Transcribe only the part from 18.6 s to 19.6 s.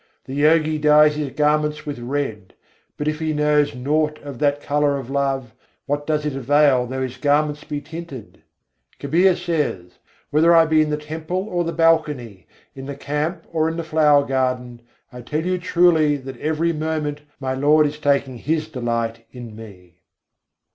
delight in